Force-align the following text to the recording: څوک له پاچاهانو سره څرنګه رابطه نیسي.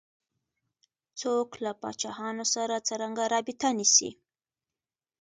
څوک 1.19 1.49
له 1.63 1.71
پاچاهانو 1.81 2.45
سره 2.55 2.75
څرنګه 2.87 3.23
رابطه 3.33 3.69
نیسي. 3.77 4.09